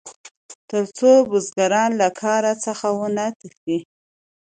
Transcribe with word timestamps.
تر 0.69 0.83
څو 0.97 1.11
بزګران 1.29 1.91
له 2.01 2.07
کار 2.21 2.43
څخه 2.65 2.87
ونه 2.99 3.25
تښتي. 3.39 3.77